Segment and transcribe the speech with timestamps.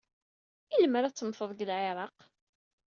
[0.73, 2.17] I lemmer ad temmted deg Lɛiraq?